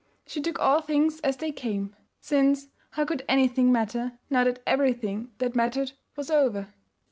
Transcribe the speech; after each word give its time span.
She 0.25 0.41
took 0.41 0.57
all 0.59 0.81
things 0.81 1.19
as 1.19 1.37
they 1.37 1.51
came, 1.51 1.95
since 2.19 2.69
how 2.89 3.05
could 3.05 3.23
anything 3.29 3.71
matter 3.71 4.13
now 4.31 4.43
that 4.45 4.63
everything 4.65 5.29
that 5.37 5.55
mattered 5.55 5.91
was 6.15 6.31
over? 6.31 6.69